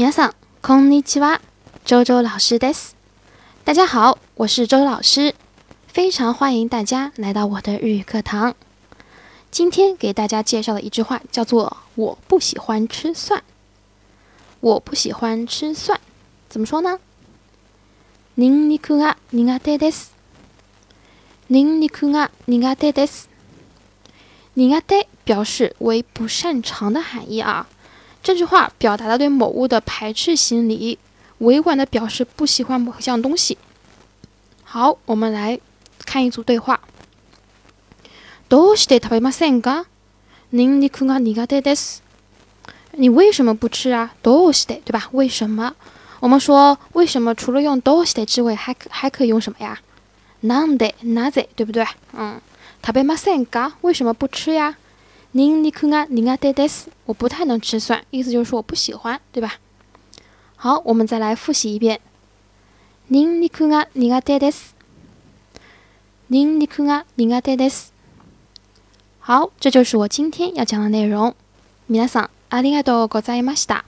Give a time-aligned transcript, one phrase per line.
[0.00, 1.40] 皆さん、こんにちは。
[1.84, 2.94] 周周老师です。
[3.64, 5.34] 大家好，我是周老师，
[5.86, 8.54] 非常欢迎大家来到我的日语课堂。
[9.50, 13.42] 今天给大家介绍的一句话叫做“我不喜欢吃蒜”。
[14.60, 15.98] 我不喜欢吃蒜，
[16.48, 16.98] 怎么说呢？
[18.36, 20.10] ニンニクが苦手です。
[21.48, 23.28] ニンニクが苦手です。
[24.54, 27.66] 苦手表示为不擅长的含义啊。
[28.22, 30.98] 这句话表达了对某物的排斥心理，
[31.38, 33.58] 委婉的表示不喜欢某项东西。
[34.64, 35.60] 好，我们来
[36.04, 36.80] 看一组对话。
[38.48, 39.86] どうして食べませんか？
[40.52, 42.00] ニンニクが苦手です。
[42.92, 44.10] 你为什么不吃啊？
[44.22, 45.08] どうして，对吧？
[45.12, 45.74] 为什么？
[46.20, 49.78] 我们说为什么除了用どうして之外，还还可以用什么呀？
[50.42, 51.86] なんで、なぜ，对不对？
[52.12, 52.40] 嗯，
[52.82, 53.72] 食べませんか？
[53.82, 54.76] 为什么不吃呀？
[55.34, 56.90] ニンニクが苦手です。
[57.06, 59.58] 我不太能吃蒜，意思就是说我不喜欢，对吧？
[60.56, 62.00] 好，我们再来复习一遍。
[63.10, 64.74] ニンニクが苦手です。
[66.30, 67.92] ニンニクが苦手です。
[69.20, 71.34] 好，这就是我今天要讲的内容。
[71.88, 73.84] 皆さんありがとうございました。